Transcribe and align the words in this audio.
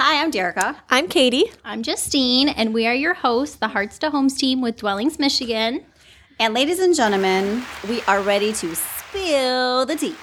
Hi, 0.00 0.22
I'm 0.22 0.30
Derica. 0.30 0.76
I'm 0.90 1.08
Katy. 1.08 1.46
I'm 1.64 1.82
Justine, 1.82 2.48
and 2.50 2.72
we 2.72 2.86
are 2.86 2.94
your 2.94 3.14
hosts, 3.14 3.56
the 3.56 3.66
Hearts 3.66 3.98
to 3.98 4.10
Homes 4.10 4.36
team 4.36 4.60
with 4.60 4.76
Dwellings 4.76 5.18
Michigan. 5.18 5.84
And 6.38 6.54
ladies 6.54 6.78
and 6.78 6.94
gentlemen, 6.94 7.64
we 7.88 8.00
are 8.02 8.22
ready 8.22 8.52
to 8.52 8.76
spill 8.76 9.86
the 9.86 9.96
tea. 9.96 10.14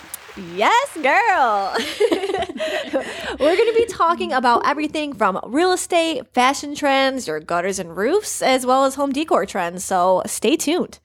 Yes, 0.55 0.93
girl. 0.95 1.75
We're 3.37 3.57
going 3.57 3.73
to 3.73 3.75
be 3.75 3.85
talking 3.87 4.31
about 4.31 4.65
everything 4.65 5.13
from 5.13 5.41
real 5.43 5.73
estate, 5.73 6.33
fashion 6.33 6.73
trends, 6.73 7.27
your 7.27 7.41
gutters 7.41 7.77
and 7.77 7.97
roofs, 7.97 8.41
as 8.41 8.65
well 8.65 8.85
as 8.85 8.95
home 8.95 9.11
decor 9.11 9.45
trends. 9.45 9.83
So 9.83 10.23
stay 10.25 10.55
tuned. 10.55 10.99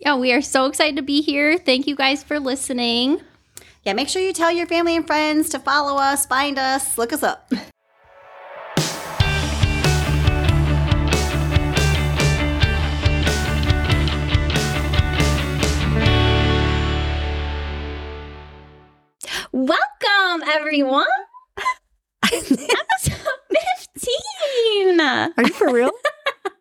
Yeah, 0.00 0.16
we 0.16 0.32
are 0.32 0.42
so 0.42 0.66
excited 0.66 0.96
to 0.96 1.02
be 1.02 1.22
here. 1.22 1.58
Thank 1.58 1.86
you 1.86 1.94
guys 1.94 2.24
for 2.24 2.40
listening. 2.40 3.20
Yeah, 3.84 3.92
make 3.92 4.08
sure 4.08 4.20
you 4.20 4.32
tell 4.32 4.50
your 4.50 4.66
family 4.66 4.96
and 4.96 5.06
friends 5.06 5.48
to 5.50 5.60
follow 5.60 5.96
us, 5.96 6.26
find 6.26 6.58
us, 6.58 6.98
look 6.98 7.12
us 7.12 7.22
up. 7.22 7.52
Welcome, 19.66 20.46
everyone. 20.46 21.06
Episode 22.22 22.68
15. 23.96 25.00
Are 25.00 25.32
you 25.38 25.48
for 25.54 25.72
real? 25.72 25.90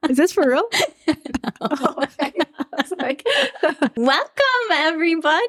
Is 0.07 0.15
this 0.15 0.31
for 0.31 0.47
real? 0.47 0.69
Oh, 1.59 2.05
like, 2.99 3.25
Welcome, 3.97 4.71
everybody. 4.71 5.43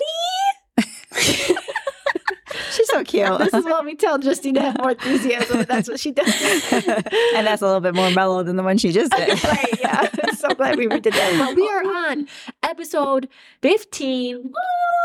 She's 2.71 2.89
so 2.89 3.05
cute. 3.05 3.39
this 3.39 3.55
is 3.55 3.65
what 3.65 3.85
we 3.85 3.95
tell 3.95 4.19
Justine 4.19 4.55
to 4.55 4.61
have 4.61 4.79
more 4.79 4.91
enthusiasm, 4.93 5.65
that's 5.69 5.89
what 5.89 6.01
she 6.01 6.11
does. 6.12 6.29
and 6.73 7.47
that's 7.47 7.62
a 7.62 7.67
little 7.67 7.81
bit 7.81 7.95
more 7.95 8.11
mellow 8.11 8.43
than 8.43 8.57
the 8.57 8.62
one 8.62 8.79
she 8.79 8.93
just 8.93 9.12
did. 9.12 9.42
right, 9.45 9.81
yeah. 9.81 10.11
so 10.33 10.48
glad 10.55 10.78
we 10.78 10.87
did 10.87 11.12
that. 11.12 11.39
But 11.39 11.56
we 11.56 11.69
are 11.69 12.11
on 12.11 12.28
episode 12.62 13.28
15. 13.62 14.37
Woo! 14.43 14.53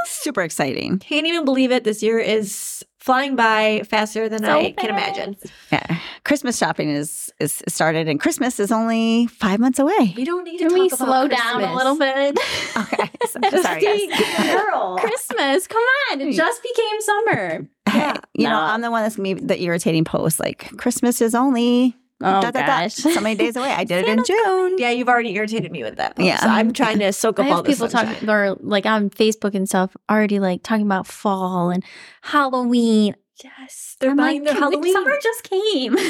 Super 0.05 0.41
exciting. 0.41 0.99
Can't 0.99 1.27
even 1.27 1.45
believe 1.45 1.71
it. 1.71 1.83
This 1.83 2.01
year 2.03 2.19
is 2.19 2.83
flying 3.09 3.35
by 3.35 3.81
faster 3.89 4.29
than 4.29 4.43
So 4.43 4.59
I 4.59 4.71
can 4.71 4.91
imagine. 4.91 5.35
Yeah. 5.71 5.97
Christmas 6.23 6.59
shopping 6.59 6.91
is 6.91 7.33
is 7.39 7.63
started 7.67 8.07
and 8.07 8.19
Christmas 8.19 8.59
is 8.59 8.71
only 8.71 9.25
five 9.25 9.59
months 9.59 9.79
away. 9.79 10.13
We 10.15 10.25
don't 10.25 10.43
need 10.43 10.59
Can 10.59 10.69
to 10.69 10.75
we 10.75 10.89
slow 10.89 11.27
down 11.27 11.63
a 11.63 11.75
little 11.75 11.97
bit? 11.97 12.37
Okay. 12.77 13.09
So- 13.27 13.61
sorry, 13.61 13.81
guys. 13.81 14.53
girl. 14.53 14.97
Christmas, 15.01 15.65
come 15.67 15.81
on. 16.11 16.21
It 16.21 16.33
just 16.33 16.61
became 16.61 17.01
summer. 17.01 17.67
Yeah. 17.89 18.17
You 18.35 18.47
know, 18.47 18.55
I'm 18.61 18.81
the 18.81 18.91
one 18.91 19.01
that's 19.01 19.15
gonna 19.15 19.33
be 19.33 19.41
the 19.41 19.59
irritating 19.63 20.05
post. 20.05 20.39
Like 20.39 20.69
Christmas 20.77 21.21
is 21.21 21.33
only 21.33 21.95
Oh, 22.21 22.41
da, 22.41 22.51
da, 22.51 22.51
da, 22.51 22.65
gosh. 22.65 22.95
so 22.95 23.21
many 23.21 23.35
days 23.35 23.55
away. 23.55 23.71
I 23.71 23.83
did 23.85 24.05
it 24.05 24.09
in 24.09 24.23
June. 24.25 24.77
Yeah, 24.77 24.89
you've 24.91 25.07
already 25.07 25.33
irritated 25.35 25.71
me 25.71 25.83
with 25.83 25.95
that. 25.97 26.13
Yeah. 26.17 26.39
So 26.39 26.47
I'm 26.47 26.73
trying 26.73 26.99
to 26.99 27.13
soak 27.13 27.39
up 27.39 27.47
all 27.47 27.63
people 27.63 27.87
talking 27.87 28.29
or 28.29 28.55
like 28.59 28.85
on 28.85 29.09
Facebook 29.09 29.55
and 29.55 29.67
stuff 29.69 29.95
already 30.09 30.39
like 30.39 30.63
talking 30.63 30.85
about 30.85 31.07
fall 31.07 31.69
and 31.69 31.83
Halloween. 32.21 33.15
Yes, 33.41 33.95
they're 34.01 34.11
I'm 34.11 34.17
buying 34.17 34.43
like, 34.43 34.51
their 34.51 34.59
Halloween. 34.61 34.93
Summer 34.93 35.15
just 35.23 35.43
came. 35.43 35.95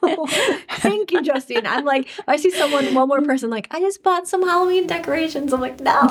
Thank 0.70 1.10
you, 1.10 1.22
Justine. 1.22 1.66
I'm 1.66 1.84
like, 1.84 2.08
I 2.28 2.36
see 2.36 2.50
someone, 2.52 2.94
one 2.94 3.08
more 3.08 3.20
person, 3.22 3.50
like, 3.50 3.66
I 3.72 3.80
just 3.80 4.02
bought 4.04 4.28
some 4.28 4.42
Halloween 4.46 4.86
decorations. 4.86 5.52
I'm 5.52 5.60
like, 5.60 5.80
no. 5.80 6.08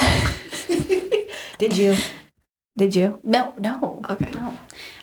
Did 1.57 1.77
you? 1.77 1.95
Did 2.75 2.95
you? 2.95 3.19
no, 3.23 3.53
no, 3.57 4.01
Okay. 4.09 4.29
no. 4.31 4.57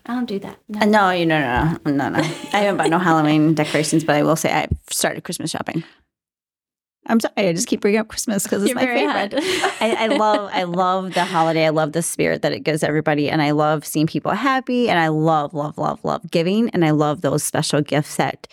I 0.06 0.14
don't 0.14 0.26
do 0.26 0.38
that. 0.40 0.58
No. 0.68 0.80
Uh, 0.80 0.84
No, 0.84 1.10
you 1.10 1.24
no, 1.26 1.40
no, 1.40 1.78
no, 1.86 1.90
no, 1.90 2.08
no. 2.10 2.18
I 2.18 2.58
haven't 2.58 2.76
bought 2.76 2.90
no 2.90 2.98
Halloween 3.08 3.54
decorations, 3.54 4.04
but 4.04 4.16
I 4.16 4.22
will 4.22 4.36
say 4.36 4.52
I 4.52 4.68
started 4.90 5.24
Christmas 5.24 5.50
shopping. 5.50 5.82
I'm 7.06 7.20
sorry, 7.20 7.48
I 7.48 7.52
just 7.52 7.68
keep 7.68 7.80
bringing 7.80 8.00
up 8.00 8.08
Christmas 8.08 8.44
because 8.44 8.62
it's 8.62 8.70
You're 8.70 8.76
my 8.76 8.86
favorite. 8.86 9.34
I, 9.80 10.04
I 10.04 10.06
love, 10.06 10.50
I 10.52 10.62
love 10.62 11.12
the 11.12 11.24
holiday. 11.24 11.66
I 11.66 11.68
love 11.68 11.92
the 11.92 12.00
spirit 12.02 12.40
that 12.42 12.52
it 12.52 12.60
gives 12.60 12.82
everybody, 12.82 13.28
and 13.28 13.42
I 13.42 13.50
love 13.50 13.84
seeing 13.84 14.06
people 14.06 14.32
happy. 14.32 14.88
And 14.88 14.98
I 14.98 15.08
love, 15.08 15.52
love, 15.52 15.76
love, 15.76 16.02
love 16.02 16.30
giving, 16.30 16.70
and 16.70 16.82
I 16.84 16.92
love 16.92 17.20
those 17.20 17.42
special 17.42 17.82
gifts 17.82 18.16
that. 18.16 18.46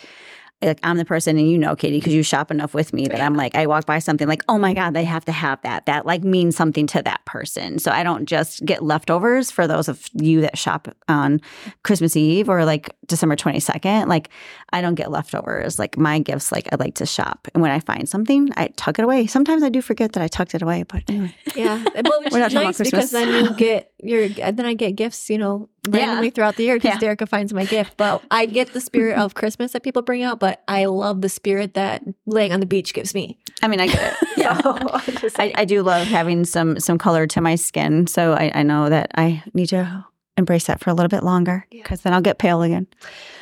Like 0.62 0.80
I'm 0.84 0.98
the 0.98 1.06
person, 1.06 1.38
and 1.38 1.50
you 1.50 1.58
know, 1.58 1.76
Katy, 1.76 1.98
because 1.98 2.14
you 2.14 2.24
shop 2.24 2.52
enough 2.52 2.74
with 2.74 2.94
me 2.94 3.08
that 3.08 3.20
I'm 3.20 3.36
like, 3.36 3.56
I 3.56 3.66
walk 3.68 3.86
by 3.86 4.00
something 4.00 4.28
like, 4.28 4.44
oh 4.48 4.58
my 4.58 4.74
God, 4.74 4.94
they 4.94 5.04
have 5.04 5.26
to 5.26 5.32
have 5.32 5.62
that. 5.64 5.86
That 5.86 6.06
like 6.06 6.24
means 6.24 6.56
something 6.56 6.88
to 6.88 7.02
that 7.04 7.24
person. 7.26 7.80
So 7.80 7.92
I 7.92 8.04
don't 8.04 8.26
just 8.26 8.64
get 8.66 8.84
leftovers 8.84 9.52
for 9.52 9.68
those 9.68 9.88
of 9.88 10.08
you 10.14 10.42
that 10.42 10.58
shop 10.58 10.88
on 11.08 11.42
Christmas 11.84 12.16
Eve 12.16 12.50
or 12.50 12.66
like 12.66 12.96
December 13.08 13.36
22nd. 13.36 14.08
Like 14.08 14.30
I 14.72 14.82
don't 14.82 14.96
get 14.96 15.12
leftovers. 15.12 15.80
Like 15.80 15.98
my 15.98 16.20
gifts, 16.20 16.52
like 16.52 16.70
I 16.72 16.76
like 16.78 16.96
to 16.96 17.06
shop. 17.06 17.48
And 17.54 17.62
when 17.62 17.72
I 17.72 17.80
find 17.80 18.08
something, 18.08 18.50
I 18.56 18.68
tuck 18.76 19.00
it 19.00 19.04
away. 19.04 19.28
Sometimes 19.28 19.64
I 19.64 19.70
do 19.70 19.82
forget 19.82 20.14
that 20.14 20.24
I 20.24 20.28
tucked 20.28 20.56
it 20.56 20.62
away, 20.62 20.84
but 20.84 21.04
anyway. 21.08 21.36
Yeah. 21.56 21.84
But 21.96 22.06
which 22.24 22.34
We're 22.34 22.40
not 22.40 22.48
is 22.48 22.54
talking 22.54 22.70
about 22.70 22.80
nice 22.80 22.80
because 22.80 23.12
then 23.12 23.46
you 23.46 23.54
get 23.58 23.92
your, 24.02 24.30
then 24.30 24.66
I 24.66 24.74
get 24.74 24.96
gifts, 24.96 25.30
you 25.30 25.38
know, 25.38 25.70
randomly 25.88 26.30
throughout 26.30 26.56
the 26.56 26.64
year 26.64 26.76
because 26.76 27.02
Yeah. 27.02 27.16
Derica 27.16 27.28
finds 27.28 27.54
my 27.54 27.66
gift. 27.66 27.98
But 27.98 28.24
I 28.32 28.46
get 28.46 28.74
the 28.74 28.82
spirit 28.82 29.18
of 29.18 29.34
Christmas 29.34 29.72
that 29.74 29.84
people 29.84 30.02
bring 30.02 30.24
out, 30.24 30.40
but 30.40 30.62
I 30.68 30.86
love 30.86 31.22
the 31.22 31.30
spirit 31.30 31.74
that 31.74 32.04
laying 32.26 32.54
on 32.54 32.60
the 32.60 32.66
beach 32.66 32.94
gives 32.94 33.14
me. 33.14 33.38
I 33.64 33.68
mean, 33.68 33.80
I 33.80 33.88
get 33.88 34.14
it. 34.22 34.28
Yeah. 34.38 34.60
So, 34.62 34.78
oh, 34.82 35.04
I'm 35.38 35.52
I, 35.56 35.66
do 35.66 35.84
love 35.84 36.08
having 36.08 36.46
some 36.46 36.80
some 36.80 36.98
color 36.98 37.28
to 37.28 37.42
my 37.42 37.56
skin. 37.56 38.08
So 38.08 38.34
I, 38.34 38.52
I 38.56 38.64
know 38.64 38.90
that 38.90 39.12
I 39.16 39.44
need 39.54 39.68
to 39.70 40.06
embrace 40.38 40.66
that 40.66 40.80
for 40.80 40.90
a 40.90 40.94
little 40.94 41.10
bit 41.10 41.22
longer 41.24 41.66
Yeah. 41.70 41.84
because 41.84 42.02
then 42.02 42.14
I'll 42.14 42.22
get 42.22 42.40
pale 42.40 42.62
again. 42.64 42.88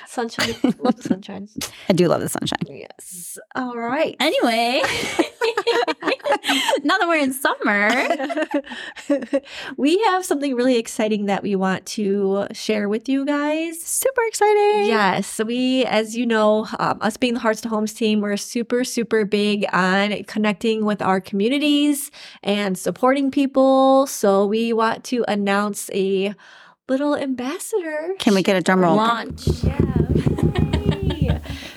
sunshine. 0.08 0.56
love 0.80 0.96
the 0.98 1.04
sunshine. 1.04 1.48
I 1.90 1.94
do 1.94 2.08
love 2.08 2.20
the 2.22 2.28
sunshine. 2.30 2.60
Yes. 2.68 3.38
All 3.56 3.78
right. 3.78 4.16
Anyway, 4.20 4.82
now 6.84 6.98
that 6.98 7.08
we're 7.08 7.18
in 7.18 7.34
summer, 7.34 9.42
we 9.78 9.98
have 10.06 10.26
something 10.26 10.56
really 10.56 10.78
exciting 10.78 11.26
that 11.26 11.44
we 11.44 11.56
want 11.56 11.86
to 11.86 12.48
share 12.52 12.88
with 12.88 13.10
you 13.10 13.26
guys. 13.26 13.82
Super 13.82 14.22
exciting. 14.28 14.88
Yes, 14.88 15.28
so 15.28 15.44
we, 15.44 15.86
as 15.86 16.16
you 16.16 16.26
know, 16.26 16.68
um, 16.80 17.00
us 17.02 17.18
being 17.18 17.34
the 17.34 17.40
Hearts 17.40 17.62
to 17.62 17.70
Homes 17.70 17.94
team, 17.94 18.22
we're 18.22 18.38
super, 18.38 18.84
super 18.84 19.26
big 19.26 19.66
on 19.74 20.24
connecting 20.26 20.86
with 20.86 21.02
our 21.02 21.20
communities 21.20 22.12
and 22.44 22.78
supporting 22.78 23.32
people. 23.32 24.08
So 24.08 24.46
we 24.46 24.74
want 24.74 25.04
to 25.06 25.26
announce 25.28 25.90
a 25.94 26.36
little 26.88 27.16
ambassador. 27.16 28.14
Can 28.20 28.36
we 28.36 28.44
get 28.44 28.56
a 28.56 28.62
drum 28.62 28.82
roll? 28.82 28.96
launch. 28.96 29.48
Yeah. 29.64 30.58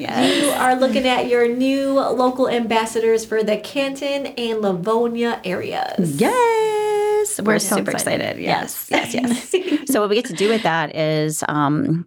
Yes. 0.02 0.42
You 0.42 0.50
are 0.50 0.74
looking 0.76 1.06
at 1.06 1.28
your 1.28 1.46
new 1.48 1.94
local 1.94 2.48
ambassadors 2.48 3.24
for 3.24 3.42
the 3.42 3.56
Canton 3.56 4.26
and 4.26 4.60
Livonia 4.60 5.40
areas. 5.44 6.20
Yes. 6.20 7.40
We're, 7.40 7.54
We're 7.54 7.58
so 7.58 7.76
super 7.76 7.92
excited. 7.92 8.20
excited. 8.20 8.42
Yes. 8.42 8.88
Yes. 8.90 9.14
Yes. 9.14 9.90
so 9.92 10.00
what 10.00 10.10
we 10.10 10.16
get 10.16 10.26
to 10.26 10.34
do 10.34 10.48
with 10.48 10.62
that 10.64 10.94
is 10.96 11.44
um, 11.48 12.04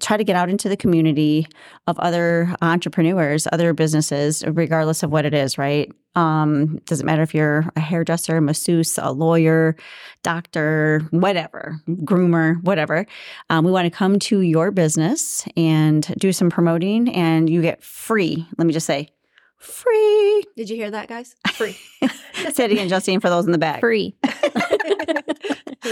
try 0.00 0.16
to 0.16 0.24
get 0.24 0.36
out 0.36 0.50
into 0.50 0.68
the 0.68 0.76
community 0.76 1.46
of 1.86 1.98
other 1.98 2.54
entrepreneurs, 2.60 3.46
other 3.52 3.72
businesses, 3.72 4.44
regardless 4.46 5.02
of 5.02 5.10
what 5.10 5.24
it 5.24 5.34
is, 5.34 5.56
right? 5.56 5.90
Um, 6.14 6.78
doesn't 6.86 7.04
matter 7.04 7.22
if 7.22 7.34
you're 7.34 7.70
a 7.76 7.80
hairdresser, 7.80 8.40
masseuse, 8.40 8.98
a 8.98 9.12
lawyer, 9.12 9.76
doctor, 10.22 11.06
whatever, 11.10 11.80
groomer, 11.88 12.62
whatever. 12.62 13.06
Um, 13.50 13.64
we 13.64 13.72
want 13.72 13.84
to 13.84 13.90
come 13.90 14.18
to 14.20 14.40
your 14.40 14.70
business 14.70 15.46
and 15.56 16.06
do 16.18 16.32
some 16.32 16.50
promoting, 16.50 17.12
and 17.14 17.50
you 17.50 17.60
get 17.62 17.82
free. 17.82 18.46
Let 18.56 18.66
me 18.66 18.72
just 18.72 18.86
say, 18.86 19.10
free. 19.58 20.44
Did 20.56 20.70
you 20.70 20.76
hear 20.76 20.90
that, 20.90 21.08
guys? 21.08 21.34
Free. 21.52 21.76
It 22.00 22.58
again, 22.58 22.88
Justine, 22.88 23.20
for 23.20 23.28
those 23.28 23.46
in 23.46 23.52
the 23.52 23.58
back 23.58 23.80
Free. 23.80 24.14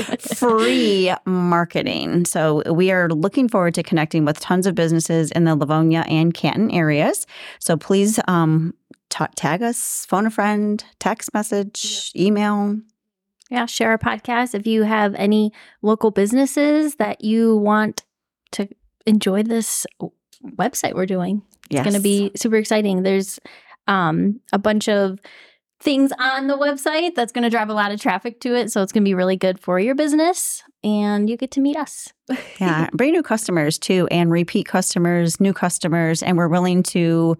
free 0.37 1.13
marketing. 1.25 2.25
So 2.25 2.63
we 2.73 2.91
are 2.91 3.09
looking 3.09 3.49
forward 3.49 3.75
to 3.75 3.83
connecting 3.83 4.25
with 4.25 4.41
tons 4.41 4.67
of 4.67 4.75
businesses 4.75 5.31
in 5.31 5.45
the 5.45 5.55
Livonia 5.55 6.05
and 6.09 6.33
Canton 6.35 6.71
areas. 6.71 7.27
So 7.59 7.77
please 7.77 8.19
um, 8.29 8.75
ta- 9.11 9.29
tag 9.37 9.63
us, 9.63 10.07
phone 10.07 10.27
a 10.27 10.31
friend, 10.31 10.85
text 10.99 11.33
message, 11.35 12.13
email. 12.17 12.77
Yeah, 13.51 13.67
share 13.67 13.91
our 13.91 13.99
podcast. 13.99 14.55
If 14.55 14.67
you 14.67 14.83
have 14.83 15.15
any 15.15 15.53
local 15.83 16.11
businesses 16.11 16.97
that 16.97 17.23
you 17.23 17.57
want 17.57 18.05
to 18.53 18.69
enjoy 19.07 19.43
this 19.43 19.87
website 20.57 20.95
we're 20.95 21.07
doing, 21.07 21.43
Yes. 21.71 21.81
it's 21.81 21.91
going 21.93 22.03
to 22.03 22.03
be 22.03 22.31
super 22.37 22.57
exciting. 22.57 23.03
There's 23.03 23.39
um, 23.87 24.41
a 24.53 24.59
bunch 24.59 24.89
of 24.89 25.19
things 25.85 26.11
on 26.19 26.47
the 26.49 26.57
website 26.57 27.15
that's 27.15 27.33
going 27.33 27.45
to 27.45 27.51
drive 27.51 27.69
a 27.69 27.75
lot 27.75 27.93
of 27.93 28.01
traffic 28.01 28.41
to 28.41 28.57
it. 28.57 28.73
So 28.73 28.83
it's 28.83 28.91
going 28.91 29.05
to 29.05 29.09
be 29.09 29.15
really 29.15 29.37
good 29.37 29.61
for 29.61 29.79
your 29.79 29.95
business. 29.95 30.65
And 30.85 31.29
you 31.29 31.37
get 31.37 31.51
to 31.53 31.61
meet 31.61 31.77
us. 31.77 32.13
yeah, 32.61 32.89
bring 32.93 33.13
new 33.13 33.23
customers 33.23 33.79
too, 33.79 34.07
and 34.11 34.31
repeat 34.31 34.67
customers, 34.67 35.41
new 35.41 35.53
customers, 35.53 36.23
and 36.23 36.37
we're 36.37 36.49
willing 36.49 36.83
to 36.83 37.37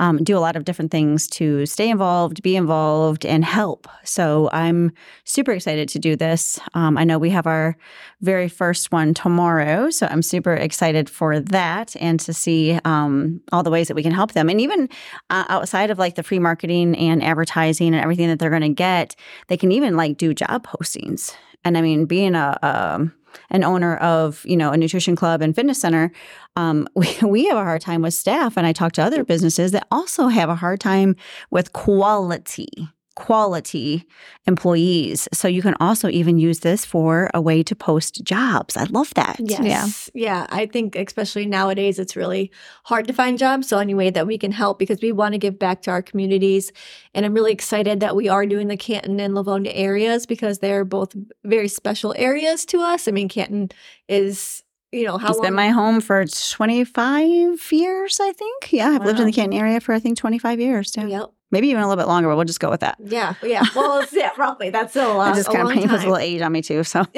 um, 0.00 0.16
do 0.24 0.36
a 0.36 0.40
lot 0.40 0.56
of 0.56 0.64
different 0.64 0.90
things 0.90 1.28
to 1.28 1.66
stay 1.66 1.90
involved, 1.90 2.42
be 2.42 2.56
involved, 2.56 3.26
and 3.26 3.44
help. 3.44 3.86
So 4.02 4.48
I'm 4.50 4.92
super 5.24 5.52
excited 5.52 5.90
to 5.90 5.98
do 5.98 6.16
this. 6.16 6.58
Um, 6.72 6.96
I 6.96 7.04
know 7.04 7.18
we 7.18 7.28
have 7.30 7.46
our 7.46 7.76
very 8.22 8.48
first 8.48 8.90
one 8.92 9.12
tomorrow, 9.12 9.90
so 9.90 10.08
I'm 10.10 10.22
super 10.22 10.54
excited 10.54 11.10
for 11.10 11.38
that 11.38 11.94
and 12.00 12.18
to 12.20 12.32
see 12.32 12.80
um, 12.86 13.42
all 13.52 13.62
the 13.62 13.70
ways 13.70 13.88
that 13.88 13.94
we 13.94 14.02
can 14.02 14.12
help 14.12 14.32
them. 14.32 14.48
And 14.48 14.60
even 14.60 14.88
uh, 15.28 15.44
outside 15.48 15.90
of 15.90 15.98
like 15.98 16.14
the 16.14 16.22
free 16.22 16.38
marketing 16.38 16.96
and 16.96 17.22
advertising 17.22 17.88
and 17.88 18.02
everything 18.02 18.28
that 18.28 18.38
they're 18.38 18.48
going 18.48 18.62
to 18.62 18.70
get, 18.70 19.14
they 19.48 19.56
can 19.58 19.70
even 19.70 19.96
like 19.96 20.16
do 20.16 20.32
job 20.32 20.66
postings. 20.66 21.34
And 21.64 21.76
I 21.76 21.82
mean, 21.82 22.06
being 22.06 22.34
a, 22.34 22.58
a 22.62 23.10
an 23.50 23.62
owner 23.64 23.96
of 23.96 24.44
you 24.44 24.56
know 24.56 24.70
a 24.72 24.76
nutrition 24.76 25.14
club 25.16 25.40
and 25.40 25.54
fitness 25.54 25.80
center 25.80 26.10
um, 26.56 26.88
we, 26.94 27.08
we 27.22 27.46
have 27.46 27.56
a 27.56 27.64
hard 27.64 27.80
time 27.80 28.02
with 28.02 28.14
staff. 28.14 28.56
And 28.56 28.66
i 28.66 28.72
talk 28.72 28.92
to 28.92 29.02
other 29.02 29.24
businesses 29.24 29.72
that 29.72 29.86
also 29.90 30.28
have 30.28 30.48
a 30.48 30.54
hard 30.54 30.80
time 30.80 31.16
with 31.50 31.72
quality 31.72 32.88
quality 33.16 34.06
employees. 34.46 35.28
So 35.32 35.48
you 35.48 35.62
can 35.62 35.74
also 35.80 36.08
even 36.08 36.38
use 36.38 36.60
this 36.60 36.84
for 36.84 37.30
a 37.34 37.40
way 37.40 37.62
to 37.62 37.74
post 37.74 38.22
jobs. 38.24 38.76
I 38.76 38.84
love 38.84 39.12
that. 39.14 39.36
Yes. 39.40 40.10
Yeah. 40.14 40.40
Yeah. 40.40 40.46
I 40.50 40.66
think 40.66 40.96
especially 40.96 41.46
nowadays 41.46 41.98
it's 41.98 42.16
really 42.16 42.50
hard 42.84 43.06
to 43.08 43.12
find 43.12 43.38
jobs. 43.38 43.68
So 43.68 43.78
any 43.78 43.94
way 43.94 44.10
that 44.10 44.26
we 44.26 44.38
can 44.38 44.52
help 44.52 44.78
because 44.78 45.00
we 45.02 45.12
want 45.12 45.32
to 45.32 45.38
give 45.38 45.58
back 45.58 45.82
to 45.82 45.90
our 45.90 46.02
communities. 46.02 46.72
And 47.14 47.26
I'm 47.26 47.34
really 47.34 47.52
excited 47.52 48.00
that 48.00 48.16
we 48.16 48.28
are 48.28 48.46
doing 48.46 48.68
the 48.68 48.76
Canton 48.76 49.18
and 49.20 49.34
Livonia 49.34 49.72
areas 49.72 50.24
because 50.26 50.60
they're 50.60 50.84
both 50.84 51.14
very 51.44 51.68
special 51.68 52.14
areas 52.16 52.64
to 52.66 52.80
us. 52.80 53.08
I 53.08 53.10
mean, 53.10 53.28
Canton 53.28 53.70
is 54.08 54.62
you 54.92 55.04
know, 55.04 55.18
how 55.18 55.28
it's 55.28 55.36
long? 55.36 55.46
been 55.46 55.54
my 55.54 55.68
home 55.68 56.00
for 56.00 56.24
25 56.24 57.72
years, 57.72 58.18
I 58.20 58.32
think. 58.32 58.72
Yeah, 58.72 58.90
I've 58.90 59.04
lived 59.04 59.20
in 59.20 59.26
the 59.26 59.32
Canton 59.32 59.58
area 59.58 59.80
for 59.80 59.94
I 59.94 60.00
think 60.00 60.18
25 60.18 60.58
years. 60.58 60.94
Yeah. 60.96 61.06
Yep. 61.06 61.30
Maybe 61.52 61.68
even 61.68 61.82
a 61.82 61.88
little 61.88 62.00
bit 62.00 62.06
longer, 62.08 62.28
but 62.28 62.36
we'll 62.36 62.44
just 62.44 62.60
go 62.60 62.70
with 62.70 62.80
that. 62.80 62.96
Yeah, 63.04 63.34
yeah. 63.42 63.64
Well, 63.74 64.04
yeah, 64.12 64.30
roughly. 64.38 64.70
That's 64.70 64.92
still 64.92 65.12
a 65.12 65.14
lot. 65.18 65.32
I 65.32 65.36
just 65.36 65.48
a 65.48 65.52
kind 65.52 65.62
of 65.62 65.68
long 65.68 65.76
puts 65.82 65.84
a 65.92 65.96
time. 65.96 65.98
little 66.10 66.16
age 66.18 66.40
on 66.42 66.52
me 66.52 66.62
too. 66.62 66.84
So 66.84 67.00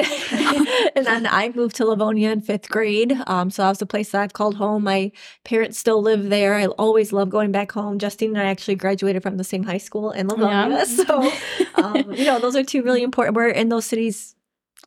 and 0.97 1.05
then 1.07 1.27
I 1.27 1.53
moved 1.55 1.77
to 1.77 1.85
Livonia 1.85 2.31
in 2.31 2.41
fifth 2.41 2.69
grade. 2.71 3.13
Um, 3.27 3.51
so 3.51 3.63
that 3.63 3.69
was 3.69 3.79
the 3.79 3.87
place 3.87 4.11
that 4.13 4.23
I've 4.23 4.33
called 4.33 4.57
home. 4.57 4.85
My 4.85 5.13
parents 5.45 5.79
still 5.79 6.01
live 6.03 6.31
there. 6.31 6.55
I 6.55 6.67
always 6.67 7.13
love 7.13 7.31
going 7.31 7.53
back 7.53 7.73
home. 7.73 7.99
Justine 7.99 8.31
and 8.31 8.39
I 8.39 8.51
actually 8.51 8.77
graduated 8.77 9.23
from 9.23 9.37
the 9.37 9.45
same 9.45 9.65
high 9.65 9.79
school 9.79 10.11
in 10.13 10.29
Livonia. 10.29 10.69
Yeah. 10.71 10.85
So, 11.03 11.31
um, 11.77 12.13
you 12.13 12.25
know, 12.25 12.39
those 12.39 12.55
are 12.57 12.63
two 12.65 12.83
really 12.83 13.03
important. 13.03 13.37
We're 13.37 13.49
in 13.49 13.69
those 13.69 13.85
cities 13.87 14.35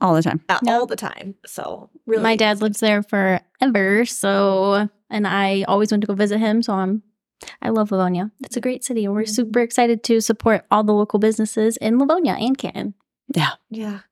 all 0.02 0.14
the 0.16 0.22
time. 0.24 0.42
uh, 0.50 0.60
Yeah. 0.64 0.74
all 0.78 0.86
the 0.86 0.96
time. 0.96 1.36
So 1.46 1.90
really, 2.06 2.24
My 2.24 2.36
dad 2.36 2.62
lives 2.62 2.80
there 2.80 3.04
forever, 3.04 4.06
so 4.06 4.90
and 5.10 5.28
I 5.28 5.64
always 5.68 5.92
went 5.92 6.02
to 6.02 6.08
go 6.08 6.14
visit 6.16 6.40
him. 6.40 6.62
So 6.64 6.74
I'm 6.74 7.04
I 7.62 7.70
love 7.70 7.92
Livonia. 7.92 8.32
It's 8.44 8.58
a 8.58 8.62
great 8.62 8.84
city, 8.84 9.06
and 9.06 9.14
we're 9.14 9.26
super 9.26 9.60
excited 9.60 10.04
to 10.06 10.22
support 10.22 10.66
all 10.72 10.84
the 10.84 10.94
local 10.94 11.20
businesses 11.20 11.78
in 11.78 12.00
Livonia 12.00 12.34
and 12.34 12.58
Canton. 12.58 12.94
yeah, 13.34 13.54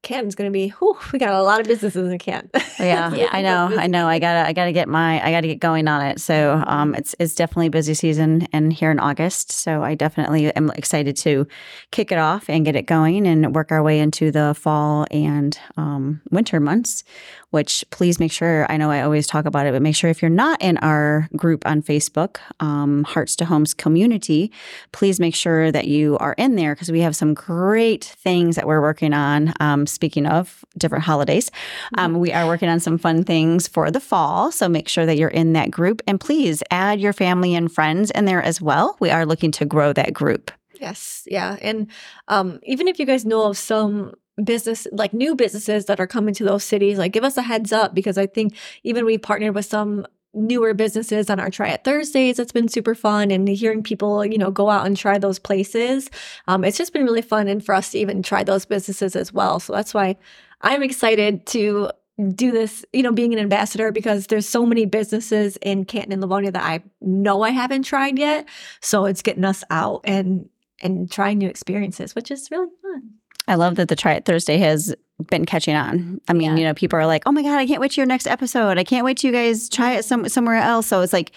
Canton's 0.02 0.36
going 0.36 0.50
to 0.50 0.54
be. 0.54 0.70
Whew, 0.70 0.98
we 1.12 1.20
got 1.20 1.34
a 1.34 1.44
lot 1.44 1.60
of 1.60 1.68
businesses 1.68 2.12
in 2.12 2.18
Canton. 2.18 2.50
Yeah, 2.80 3.14
Yeah. 3.14 3.30
I 3.32 3.42
know, 3.42 3.72
I 3.78 3.88
know. 3.88 4.08
I 4.08 4.20
gotta, 4.20 4.48
I 4.48 4.54
gotta 4.54 4.72
get 4.72 4.88
my, 4.88 5.26
I 5.26 5.32
gotta 5.32 5.48
get 5.48 5.60
going 5.60 5.88
on 5.88 6.06
it. 6.06 6.20
So, 6.20 6.64
um, 6.68 6.96
it's 6.96 7.16
it's 7.20 7.36
definitely 7.36 7.70
busy 7.70 7.94
season 7.94 8.48
and 8.52 8.74
here 8.74 8.92
in 8.92 9.00
August. 9.00 9.52
So 9.52 9.84
I 9.84 9.96
definitely 9.96 10.54
am 10.56 10.72
excited 10.72 11.16
to 11.18 11.48
kick 11.92 12.12
it 12.12 12.18
off 12.18 12.50
and 12.50 12.66
get 12.66 12.76
it 12.76 12.84
going 12.84 13.28
and 13.28 13.56
work 13.56 13.72
our 13.72 13.82
way 13.82 14.00
into 14.00 14.32
the 14.32 14.56
fall 14.58 15.08
and 15.12 15.58
um, 15.78 16.22
winter 16.32 16.60
months. 16.60 17.04
Which 17.52 17.86
please 17.92 18.20
make 18.20 18.32
sure. 18.32 18.66
I 18.68 18.78
know 18.78 18.90
I 18.90 19.04
always 19.04 19.28
talk 19.28 19.46
about 19.46 19.68
it, 19.68 19.74
but 19.74 19.82
make 19.84 19.96
sure 19.96 20.10
if 20.10 20.24
you're 20.24 20.30
not 20.30 20.60
in 20.60 20.78
our 20.80 21.30
group 21.36 21.68
on 21.68 21.84
Facebook, 21.84 22.38
um, 22.60 23.04
Hearts 23.04 23.36
to 23.36 23.46
Homes 23.46 23.76
Community, 23.76 24.52
please 24.92 25.20
make 25.20 25.36
sure 25.36 25.72
that 25.72 25.86
you 25.86 26.18
are 26.18 26.34
in 26.40 26.56
there 26.56 26.74
because 26.74 26.92
we 26.92 27.02
have 27.02 27.16
some 27.16 27.36
great 27.36 28.04
things 28.06 28.56
that 28.56 28.66
we're 28.66 28.82
working 28.82 29.14
on. 29.14 29.53
Um, 29.60 29.86
speaking 29.88 30.26
of 30.26 30.64
different 30.78 31.04
holidays, 31.04 31.52
um, 31.98 32.20
we 32.20 32.32
are 32.32 32.48
working 32.48 32.70
on 32.70 32.80
some 32.80 32.98
fun 32.98 33.24
things 33.24 33.68
for 33.68 33.92
the 33.92 34.00
fall. 34.00 34.52
So 34.52 34.68
make 34.70 34.88
sure 34.88 35.06
that 35.06 35.18
you're 35.18 35.30
in 35.30 35.54
that 35.54 35.72
group 35.72 36.02
and 36.08 36.20
please 36.20 36.64
add 36.72 37.00
your 37.00 37.14
family 37.14 37.56
and 37.56 37.72
friends 37.72 38.12
in 38.12 38.26
there 38.26 38.42
as 38.42 38.62
well. 38.62 38.98
We 39.00 39.10
are 39.10 39.26
looking 39.26 39.52
to 39.54 39.66
grow 39.66 39.94
that 39.94 40.14
group. 40.14 40.52
Yes, 40.80 41.24
yeah, 41.28 41.58
and 41.62 41.88
um, 42.28 42.60
even 42.64 42.88
if 42.88 43.00
you 43.00 43.06
guys 43.06 43.26
know 43.26 43.46
of 43.46 43.58
some 43.58 44.16
business 44.44 44.88
like 44.92 45.14
new 45.14 45.36
businesses 45.36 45.86
that 45.86 46.00
are 46.00 46.08
coming 46.08 46.34
to 46.36 46.44
those 46.44 46.64
cities, 46.64 46.98
like 46.98 47.14
give 47.14 47.24
us 47.24 47.38
a 47.38 47.42
heads 47.42 47.72
up 47.72 47.94
because 47.94 48.18
I 48.18 48.26
think 48.26 48.56
even 48.84 49.06
we 49.06 49.18
partnered 49.18 49.56
with 49.56 49.66
some 49.66 50.06
newer 50.34 50.74
businesses 50.74 51.30
on 51.30 51.40
our 51.40 51.50
try 51.50 51.70
it 51.70 51.84
thursdays. 51.84 52.40
It's 52.40 52.52
been 52.52 52.68
super 52.68 52.96
fun 52.96 53.32
and 53.32 53.48
hearing 53.48 53.84
people 53.84 54.26
you 54.26 54.38
know 54.38 54.52
go 54.52 54.70
out 54.70 54.86
and 54.86 54.98
try 54.98 55.18
those 55.18 55.40
places. 55.40 56.10
Um, 56.48 56.64
it's 56.64 56.78
just 56.78 56.94
been 56.94 57.06
really 57.06 57.22
fun 57.22 57.48
and 57.48 57.64
for 57.64 57.76
us 57.76 57.92
to 57.92 58.00
even 58.00 58.24
try 58.24 58.44
those 58.44 58.66
businesses 58.66 59.16
as 59.16 59.32
well. 59.34 59.60
So 59.60 59.74
that's 59.74 59.94
why 59.94 60.18
i'm 60.66 60.82
excited 60.82 61.46
to 61.46 61.90
do 62.36 62.52
this 62.52 62.86
you 62.94 63.04
know 63.04 63.12
being 63.12 63.34
an 63.34 63.40
ambassador 63.40 63.92
because 63.92 64.28
there's 64.28 64.48
so 64.48 64.66
many 64.66 64.86
businesses 64.86 65.58
in 65.58 65.84
canton 65.84 66.14
and 66.14 66.22
livonia 66.22 66.52
that 66.52 66.64
i 66.64 66.82
know 67.02 67.42
i 67.42 67.50
haven't 67.50 67.84
tried 67.84 68.18
yet. 68.18 68.48
So 68.80 69.06
it's 69.06 69.22
getting 69.22 69.44
us 69.44 69.64
out 69.70 70.02
and 70.06 70.48
and 70.84 71.10
trying 71.10 71.38
new 71.40 71.50
experiences, 71.50 72.14
which 72.14 72.30
is 72.30 72.52
really 72.52 72.68
fun. 72.82 73.12
I 73.48 73.56
love 73.56 73.76
that 73.76 73.88
the 73.88 73.96
Try 73.96 74.14
It 74.14 74.26
Thursday 74.26 74.58
has 74.58 74.96
been 75.30 75.46
catching 75.46 75.76
on. 75.76 76.20
I 76.28 76.34
mean, 76.34 76.52
Yeah. 76.52 76.58
you 76.58 76.64
know, 76.66 76.74
people 76.74 76.98
are 77.00 77.06
like, 77.06 77.24
"Oh 77.26 77.32
my 77.32 77.42
god, 77.44 77.58
I 77.60 77.66
can't 77.68 77.80
wait 77.80 77.92
to 77.92 78.02
your 78.02 78.08
next 78.08 78.28
episode. 78.28 78.78
I 78.78 78.84
can't 78.84 79.06
wait 79.06 79.18
to 79.18 79.28
you 79.28 79.34
guys 79.34 79.70
try 79.70 79.94
it 79.94 80.06
some 80.06 80.28
somewhere 80.28 80.56
else." 80.58 80.88
So 80.88 81.02
it's 81.02 81.14
like, 81.14 81.32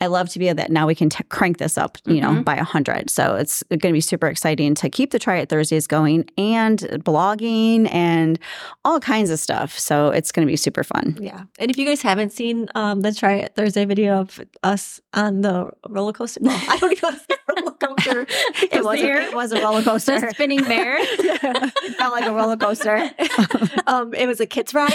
I 0.00 0.08
love 0.08 0.28
to 0.30 0.38
be 0.38 0.48
able 0.48 0.56
that 0.56 0.70
now 0.70 0.86
we 0.86 0.94
can 0.94 1.08
t- 1.08 1.24
crank 1.30 1.56
this 1.56 1.78
up, 1.78 1.96
you 2.04 2.20
know, 2.20 2.32
Mhm. 2.32 2.44
by 2.44 2.54
a 2.54 2.64
hundred. 2.64 3.08
So 3.08 3.34
it's 3.36 3.62
going 3.70 3.80
to 3.80 3.92
be 3.92 4.00
super 4.02 4.26
exciting 4.26 4.74
to 4.74 4.90
keep 4.90 5.10
the 5.10 5.18
Try 5.18 5.38
It 5.38 5.48
Thursdays 5.48 5.86
going 5.86 6.28
and 6.36 6.80
blogging 7.02 7.88
and 7.92 8.38
all 8.84 9.00
kinds 9.00 9.30
of 9.30 9.38
stuff. 9.38 9.78
So 9.78 10.10
it's 10.10 10.32
going 10.32 10.46
to 10.46 10.50
be 10.52 10.56
super 10.56 10.84
fun. 10.84 11.16
Yeah. 11.18 11.44
And 11.58 11.70
if 11.70 11.78
you 11.78 11.86
guys 11.86 12.02
haven't 12.02 12.32
seen 12.32 12.68
um, 12.74 13.00
the 13.00 13.12
Try 13.14 13.34
It 13.36 13.54
Thursday 13.54 13.86
video 13.86 14.20
of 14.20 14.38
us 14.62 15.00
on 15.14 15.40
the 15.40 15.70
roller 15.88 16.12
coaster, 16.12 16.40
well, 16.42 16.60
I 16.68 16.76
don't 16.76 16.92
even 16.92 17.10
know 17.10 17.16
if 17.16 17.26
it's 17.30 17.40
a 17.48 17.54
roller 17.54 17.72
coaster. 17.72 18.26
It 18.76 18.84
was, 18.84 19.00
a, 19.00 19.12
it 19.30 19.34
was 19.34 19.52
a 19.52 19.60
roller 19.62 19.82
coaster. 19.82 20.20
The 20.20 20.30
spinning 20.30 20.62
bear. 20.62 20.96
it 21.00 21.96
felt 21.96 22.12
like 22.12 22.26
a 22.26 22.32
roller 22.32 22.56
coaster. 22.56 23.10
um, 23.86 24.12
it 24.14 24.26
was 24.26 24.40
a 24.40 24.46
kids 24.46 24.74
ride. 24.74 24.92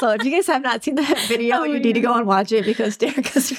so 0.00 0.10
if 0.10 0.24
you 0.24 0.30
guys 0.30 0.46
have 0.46 0.62
not 0.62 0.82
seen 0.82 0.94
that 0.96 1.18
video, 1.28 1.56
Oh, 1.58 1.64
you 1.64 1.78
need 1.78 1.92
to 1.94 2.00
go 2.00 2.14
and 2.14 2.26
watch 2.26 2.52
it 2.52 2.64
because 2.64 2.96
Derek 2.96 3.16
Derica's 3.16 3.50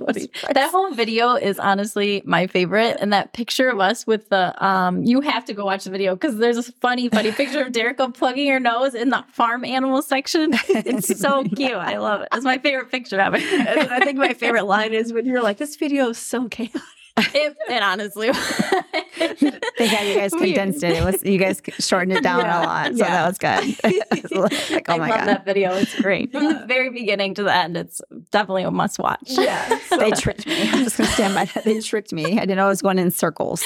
was 0.00 0.28
that 0.52 0.70
whole 0.70 0.92
video 0.92 1.34
is 1.34 1.58
honestly 1.58 2.22
my 2.24 2.46
favorite, 2.46 2.96
and 3.00 3.12
that 3.12 3.32
picture 3.32 3.68
of 3.68 3.80
us 3.80 4.06
with 4.06 4.28
the 4.28 4.64
um, 4.64 5.02
you 5.04 5.20
have 5.20 5.44
to 5.46 5.54
go 5.54 5.64
watch 5.64 5.84
the 5.84 5.90
video 5.90 6.14
because 6.14 6.36
there's 6.36 6.56
this 6.56 6.70
funny, 6.80 7.08
funny 7.08 7.32
picture 7.32 7.62
of 7.62 7.72
Derica 7.72 8.12
plugging 8.14 8.48
her 8.48 8.60
nose 8.60 8.94
in 8.94 9.10
the 9.10 9.24
farm 9.32 9.64
animal 9.64 10.02
section. 10.02 10.50
It's 10.68 11.18
so 11.20 11.44
cute. 11.44 11.72
I 11.72 11.98
love 11.98 12.22
it. 12.22 12.28
It's 12.32 12.44
my 12.44 12.58
favorite 12.58 12.90
picture 12.90 13.20
of 13.20 13.34
it. 13.34 13.42
I 13.42 14.00
think 14.00 14.18
my 14.18 14.34
favorite 14.34 14.64
line 14.64 14.94
is 14.94 15.12
when 15.12 15.26
you're 15.26 15.42
like, 15.42 15.58
"This 15.58 15.76
video 15.76 16.10
is 16.10 16.18
so 16.18 16.48
chaotic." 16.48 16.82
It, 17.34 17.56
it 17.68 17.82
honestly. 17.82 18.30
Thank 19.18 19.40
God 19.92 20.06
you 20.06 20.14
guys 20.14 20.32
condensed 20.32 20.82
it. 20.82 20.92
It 20.96 21.04
was 21.04 21.22
you 21.24 21.38
guys 21.38 21.60
shortened 21.78 22.12
it 22.18 22.22
down 22.22 22.40
Yeah. 22.40 22.62
a 22.62 22.64
lot, 22.64 22.86
so 22.92 23.04
Yeah. 23.04 23.10
that 23.10 23.28
was 23.28 23.38
good. 23.38 24.30
like, 24.70 24.88
oh 24.88 24.94
I 24.94 24.98
my 24.98 25.08
love 25.08 25.18
god, 25.18 25.28
that 25.28 25.44
video. 25.44 25.74
It's 25.74 26.00
great 26.00 26.32
from 26.32 26.44
the 26.44 26.64
very 26.66 26.90
beginning 26.90 27.34
to 27.34 27.42
the 27.42 27.54
end. 27.54 27.76
It's 27.76 28.00
definitely 28.30 28.62
a 28.64 28.70
must 28.70 28.98
watch. 28.98 29.18
Yeah. 29.26 29.78
they 29.90 30.10
tricked 30.12 30.46
me. 30.46 30.68
I'm 30.70 30.84
just 30.84 30.96
gonna 30.98 31.10
stand 31.10 31.34
by 31.34 31.44
that. 31.46 31.64
They 31.64 31.80
tricked 31.80 32.12
me. 32.12 32.38
I 32.38 32.40
didn't 32.40 32.56
know 32.56 32.66
I 32.66 32.68
was 32.68 32.82
going 32.82 32.98
in 32.98 33.10
circles. 33.10 33.62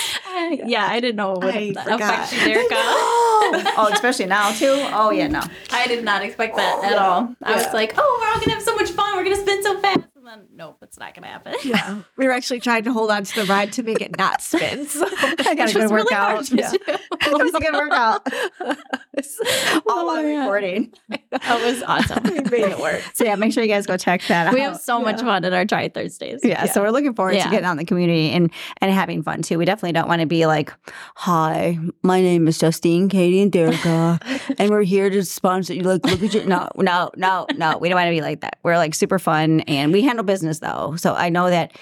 yeah, 0.64 0.86
I 0.88 1.00
didn't 1.00 1.16
know 1.16 1.32
it 1.34 1.44
would 1.44 1.54
I 1.54 1.58
affect 1.76 2.32
forgot. 2.32 3.74
oh, 3.78 3.90
especially 3.92 4.26
now 4.26 4.52
too. 4.52 4.66
Oh 4.92 5.10
yeah, 5.10 5.28
no. 5.28 5.42
I 5.70 5.86
did 5.86 6.04
not 6.04 6.22
expect 6.22 6.56
that 6.56 6.84
at 6.84 6.98
all. 6.98 7.34
I 7.42 7.54
was 7.54 7.72
like, 7.72 7.94
oh, 7.96 8.18
we're 8.20 8.28
all 8.28 8.40
gonna 8.40 8.52
have 8.54 8.62
so 8.62 8.74
much 8.76 8.90
fun. 8.90 9.16
We're 9.16 9.24
gonna 9.24 9.36
spin 9.36 9.62
so 9.62 9.78
fast. 9.80 10.00
And 10.16 10.26
then, 10.26 10.40
nope, 10.62 10.78
it's 10.82 10.98
not 10.98 11.12
gonna 11.14 11.26
happen. 11.26 11.54
Yeah. 11.64 12.02
We 12.16 12.26
were 12.26 12.32
actually 12.32 12.60
trying 12.60 12.84
to 12.84 12.92
hold 12.92 13.10
on 13.10 13.24
to 13.24 13.40
the 13.40 13.46
ride 13.46 13.72
to 13.72 13.82
make 13.82 14.00
it 14.00 14.16
not 14.16 14.40
spin. 14.42 14.86
So 14.86 15.04
I 15.18 15.54
got 15.56 15.70
a 15.70 15.72
good 15.72 15.90
really 15.90 16.04
workout. 16.04 16.44
to 16.44 16.56
Yeah. 16.56 16.70
it 16.76 17.42
was 17.42 17.54
a 17.54 17.58
good 17.58 17.72
workout. 17.72 18.28
All 19.88 20.10
on 20.10 20.18
oh, 20.18 20.28
yeah. 20.28 20.40
recording. 20.40 20.92
That 21.08 21.60
was 21.64 21.82
awesome. 21.82 22.22
we 22.24 22.40
made 22.50 22.70
it 22.70 22.78
work. 22.78 23.02
So 23.14 23.24
yeah, 23.24 23.34
make 23.34 23.52
sure 23.52 23.62
you 23.64 23.68
guys 23.68 23.86
go 23.86 23.96
check 23.96 24.22
that 24.28 24.48
out. 24.48 24.54
We 24.54 24.60
out. 24.60 24.72
have 24.72 24.80
so 24.80 25.00
much 25.00 25.20
fun 25.20 25.44
at 25.44 25.52
our 25.52 25.64
Try 25.64 25.88
Thursdays. 25.88 26.40
yeah, 26.44 26.66
so 26.66 26.80
we're 26.82 26.90
looking 26.90 27.14
forward 27.14 27.34
Yeah. 27.34 27.44
to 27.44 27.50
getting 27.50 27.64
out 27.64 27.72
in 27.72 27.78
the 27.78 27.84
community 27.84 28.30
and 28.30 28.52
and 28.80 28.92
having 28.92 29.22
fun 29.22 29.42
too. 29.42 29.58
We 29.58 29.64
definitely 29.64 29.92
don't 29.92 30.08
want 30.08 30.20
to 30.20 30.26
be 30.26 30.46
like, 30.46 30.72
"Hi, 31.16 31.78
my 32.02 32.20
name 32.20 32.46
is 32.46 32.58
Justine, 32.58 33.08
Katy, 33.08 33.42
and 33.42 33.50
Derica, 33.50 34.20
and 34.58 34.70
we're 34.70 34.82
here 34.82 35.10
to 35.10 35.24
sponsor 35.24 35.74
you." 35.74 35.82
Like, 35.82 36.04
look 36.04 36.22
at 36.22 36.34
you. 36.34 36.44
No, 36.44 36.68
no, 36.76 37.10
no, 37.16 37.46
no. 37.56 37.78
We 37.78 37.88
don't 37.88 37.96
want 37.96 38.06
to 38.08 38.12
be 38.12 38.20
like 38.20 38.42
that. 38.42 38.58
We're 38.62 38.76
like 38.76 38.94
super 38.94 39.18
fun, 39.18 39.60
and 39.62 39.92
we 39.92 40.02
handle 40.02 40.24
business 40.24 40.51
though. 40.60 40.94
So 40.96 41.14
I 41.14 41.28
know 41.28 41.50
that 41.50 41.72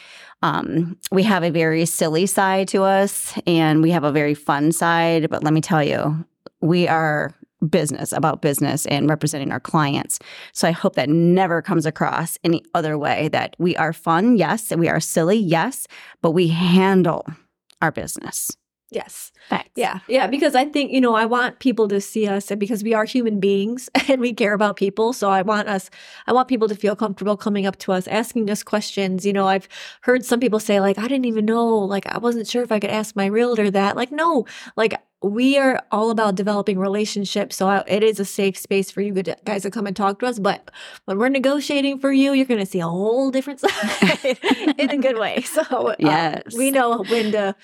um, 0.42 0.96
we 1.10 1.22
have 1.24 1.42
a 1.42 1.50
very 1.50 1.84
silly 1.86 2.26
side 2.26 2.68
to 2.68 2.82
us, 2.82 3.38
and 3.46 3.82
we 3.82 3.90
have 3.90 4.04
a 4.04 4.12
very 4.12 4.34
fun 4.34 4.72
side. 4.72 5.28
But 5.28 5.44
let 5.44 5.52
me 5.52 5.60
tell 5.60 5.82
you, 5.82 6.24
we 6.60 6.88
are 6.88 7.34
business, 7.68 8.12
about 8.12 8.40
business 8.40 8.86
and 8.86 9.08
representing 9.08 9.52
our 9.52 9.60
clients. 9.60 10.18
So 10.52 10.66
I 10.66 10.70
hope 10.70 10.94
that 10.94 11.10
never 11.10 11.60
comes 11.60 11.84
across 11.84 12.38
any 12.42 12.64
other 12.74 12.96
way 12.96 13.28
that 13.28 13.54
we 13.58 13.76
are 13.76 13.92
fun, 13.92 14.36
yes, 14.36 14.70
and 14.70 14.80
we 14.80 14.88
are 14.88 15.00
silly, 15.00 15.36
yes, 15.36 15.86
but 16.22 16.30
we 16.30 16.48
handle 16.48 17.26
our 17.82 17.92
business. 17.92 18.56
Yes. 18.92 19.30
Facts. 19.48 19.70
Yeah. 19.76 20.00
Yeah. 20.08 20.26
Because 20.26 20.54
I 20.54 20.64
think, 20.64 20.90
you 20.92 21.00
know, 21.00 21.14
I 21.14 21.24
want 21.24 21.60
people 21.60 21.86
to 21.88 22.00
see 22.00 22.26
us 22.26 22.50
and 22.50 22.58
because 22.58 22.82
we 22.82 22.92
are 22.92 23.04
human 23.04 23.38
beings 23.40 23.88
and 24.08 24.20
we 24.20 24.32
care 24.32 24.52
about 24.52 24.76
people. 24.76 25.12
So 25.12 25.30
I 25.30 25.42
want 25.42 25.68
us, 25.68 25.90
I 26.26 26.32
want 26.32 26.48
people 26.48 26.68
to 26.68 26.74
feel 26.74 26.96
comfortable 26.96 27.36
coming 27.36 27.66
up 27.66 27.76
to 27.78 27.92
us, 27.92 28.08
asking 28.08 28.50
us 28.50 28.62
questions. 28.62 29.24
You 29.24 29.32
know, 29.32 29.46
I've 29.46 29.68
heard 30.02 30.24
some 30.24 30.40
people 30.40 30.58
say, 30.60 30.80
like, 30.80 30.98
I 30.98 31.02
didn't 31.08 31.26
even 31.26 31.44
know, 31.44 31.66
like, 31.68 32.06
I 32.06 32.18
wasn't 32.18 32.48
sure 32.48 32.62
if 32.62 32.72
I 32.72 32.80
could 32.80 32.90
ask 32.90 33.14
my 33.14 33.26
realtor 33.26 33.70
that. 33.70 33.96
Like, 33.96 34.10
no, 34.10 34.44
like, 34.76 34.94
we 35.22 35.58
are 35.58 35.84
all 35.92 36.10
about 36.10 36.34
developing 36.34 36.78
relationships. 36.78 37.54
So 37.54 37.68
I, 37.68 37.84
it 37.86 38.02
is 38.02 38.18
a 38.18 38.24
safe 38.24 38.56
space 38.56 38.90
for 38.90 39.02
you 39.02 39.12
guys 39.44 39.62
to 39.62 39.70
come 39.70 39.86
and 39.86 39.94
talk 39.94 40.18
to 40.20 40.26
us. 40.26 40.38
But 40.38 40.70
when 41.04 41.18
we're 41.18 41.28
negotiating 41.28 41.98
for 41.98 42.10
you, 42.10 42.32
you're 42.32 42.46
going 42.46 42.58
to 42.60 42.64
see 42.66 42.80
a 42.80 42.88
whole 42.88 43.30
different 43.30 43.60
side 43.64 44.38
in 44.78 44.90
a 44.90 44.96
good 44.96 45.18
way. 45.18 45.42
So 45.42 45.60
uh, 45.62 45.96
Yes. 45.98 46.54
we 46.56 46.70
know 46.70 47.04
when 47.04 47.32
to 47.32 47.54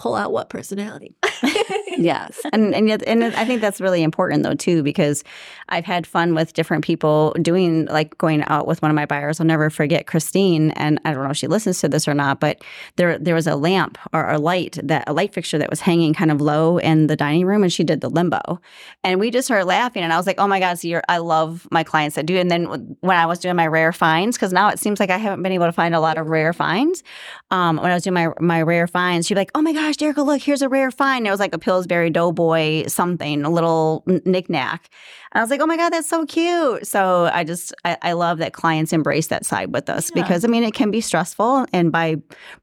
pull 0.00 0.14
out 0.14 0.32
what 0.32 0.48
personality. 0.48 1.14
yes 1.98 2.40
and 2.52 2.74
and 2.74 2.88
yet, 2.88 3.02
and 3.06 3.24
i 3.24 3.44
think 3.44 3.60
that's 3.60 3.80
really 3.80 4.02
important 4.02 4.42
though 4.42 4.54
too 4.54 4.82
because 4.82 5.22
i've 5.68 5.84
had 5.84 6.06
fun 6.06 6.34
with 6.34 6.52
different 6.52 6.84
people 6.84 7.34
doing 7.42 7.84
like 7.86 8.16
going 8.18 8.42
out 8.44 8.66
with 8.66 8.80
one 8.80 8.90
of 8.90 8.94
my 8.94 9.04
buyers 9.04 9.40
i'll 9.40 9.46
never 9.46 9.68
forget 9.68 10.06
christine 10.06 10.70
and 10.72 11.00
i 11.04 11.12
don't 11.12 11.24
know 11.24 11.30
if 11.30 11.36
she 11.36 11.46
listens 11.46 11.78
to 11.80 11.88
this 11.88 12.06
or 12.06 12.14
not 12.14 12.40
but 12.40 12.62
there 12.96 13.18
there 13.18 13.34
was 13.34 13.46
a 13.46 13.56
lamp 13.56 13.98
or 14.12 14.28
a 14.30 14.38
light 14.38 14.78
that 14.82 15.04
a 15.06 15.12
light 15.12 15.32
fixture 15.32 15.58
that 15.58 15.68
was 15.68 15.80
hanging 15.80 16.14
kind 16.14 16.30
of 16.30 16.40
low 16.40 16.78
in 16.78 17.06
the 17.06 17.16
dining 17.16 17.44
room 17.44 17.62
and 17.62 17.72
she 17.72 17.84
did 17.84 18.00
the 18.00 18.08
limbo 18.08 18.60
and 19.04 19.20
we 19.20 19.30
just 19.30 19.46
started 19.46 19.66
laughing 19.66 20.02
and 20.02 20.12
i 20.12 20.16
was 20.16 20.26
like 20.26 20.38
oh 20.38 20.48
my 20.48 20.60
god 20.60 20.78
so 20.78 20.88
you're 20.88 21.02
i 21.08 21.18
love 21.18 21.66
my 21.70 21.82
clients 21.82 22.16
that 22.16 22.26
do 22.26 22.36
it. 22.36 22.40
and 22.40 22.50
then 22.50 22.64
when 23.00 23.16
i 23.16 23.26
was 23.26 23.38
doing 23.38 23.56
my 23.56 23.66
rare 23.66 23.92
finds 23.92 24.36
because 24.36 24.52
now 24.52 24.68
it 24.68 24.78
seems 24.78 25.00
like 25.00 25.10
i 25.10 25.18
haven't 25.18 25.42
been 25.42 25.52
able 25.52 25.66
to 25.66 25.72
find 25.72 25.94
a 25.94 26.00
lot 26.00 26.18
of 26.18 26.28
rare 26.28 26.52
finds 26.52 27.02
um, 27.50 27.76
when 27.76 27.90
i 27.90 27.94
was 27.94 28.04
doing 28.04 28.14
my 28.14 28.28
my 28.40 28.62
rare 28.62 28.86
finds 28.86 29.26
she'd 29.26 29.34
be 29.34 29.40
like 29.40 29.50
oh 29.54 29.62
my 29.62 29.72
gosh 29.90 29.96
Derica, 29.96 30.24
look 30.24 30.40
here's 30.40 30.62
a 30.62 30.68
rare 30.68 30.90
find 30.90 31.26
it 31.26 31.30
was 31.30 31.40
like 31.40 31.54
a 31.54 31.58
Pillsbury 31.58 32.10
Doughboy 32.10 32.86
something, 32.86 33.42
a 33.44 33.50
little 33.50 34.04
knickknack. 34.06 34.88
And 35.32 35.40
I 35.40 35.42
was 35.42 35.50
like, 35.50 35.60
oh 35.60 35.66
my 35.66 35.76
God, 35.76 35.90
that's 35.90 36.08
so 36.08 36.24
cute. 36.26 36.86
So 36.86 37.28
I 37.32 37.42
just, 37.44 37.74
I, 37.84 37.96
I 38.02 38.12
love 38.12 38.38
that 38.38 38.52
clients 38.52 38.92
embrace 38.92 39.26
that 39.28 39.44
side 39.44 39.72
with 39.72 39.90
us 39.90 40.10
Yeah. 40.14 40.22
because 40.22 40.44
I 40.44 40.48
mean, 40.48 40.62
it 40.62 40.74
can 40.74 40.90
be 40.90 41.00
stressful. 41.00 41.66
And 41.72 41.90
by 41.90 42.16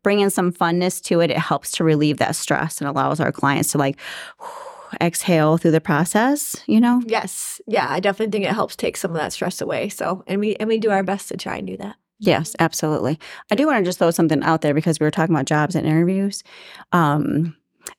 bringing 0.03 0.29
some 0.29 0.53
funness 0.53 1.03
to 1.03 1.19
it, 1.19 1.29
it 1.31 1.37
helps 1.37 1.71
to 1.73 1.83
relieve 1.83 2.17
that 2.17 2.35
stress 2.35 2.79
and 2.79 2.89
allows 2.89 3.19
our 3.19 3.31
clients 3.31 3.71
to 3.73 3.77
like 3.77 3.99
exhale 5.01 5.57
through 5.57 5.71
the 5.71 5.81
process, 5.81 6.55
you 6.65 6.79
know? 6.79 7.01
Yes. 7.05 7.59
Yeah, 7.67 7.87
I 7.89 7.99
definitely 7.99 8.31
think 8.31 8.49
it 8.49 8.53
helps 8.55 8.75
take 8.77 8.95
some 8.95 9.11
of 9.11 9.17
that 9.17 9.33
stress 9.33 9.59
away. 9.59 9.89
So, 9.89 10.23
and 10.27 10.39
we 10.39 10.55
and 10.55 10.69
we 10.69 10.77
do 10.79 10.91
our 10.91 11.03
best 11.03 11.27
to 11.29 11.37
try 11.37 11.57
and 11.57 11.67
do 11.67 11.75
that. 11.77 11.97
Yes, 12.19 12.55
absolutely. 12.59 13.19
I 13.51 13.55
do 13.55 13.67
want 13.67 13.79
to 13.79 13.85
just 13.85 13.99
throw 13.99 14.11
something 14.11 14.43
out 14.43 14.61
there 14.61 14.73
because 14.73 14.99
we 14.99 15.05
were 15.05 15.11
talking 15.11 15.35
about 15.35 15.45
jobs 15.45 15.75
and 15.75 15.85
interviews. 15.85 16.43
Um, 16.91 17.55